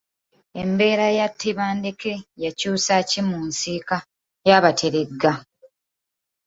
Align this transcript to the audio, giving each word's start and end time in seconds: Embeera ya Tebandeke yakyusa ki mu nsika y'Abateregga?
Embeera 0.61 1.07
ya 1.19 1.27
Tebandeke 1.39 2.13
yakyusa 2.43 2.93
ki 3.09 3.21
mu 3.29 3.37
nsika 3.49 3.95
y'Abateregga? 4.47 5.31